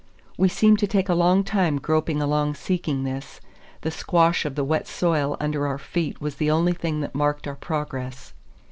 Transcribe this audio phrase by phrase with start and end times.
[0.35, 3.39] We seemed to take a long time groping along seeking this;
[3.81, 7.47] the squash of the wet soil under our feet was the only thing that marked
[7.47, 8.33] our progress.